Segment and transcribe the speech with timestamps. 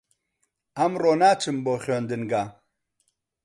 [0.77, 2.43] ئەمڕۆ ناچم بۆ خوێندنگە.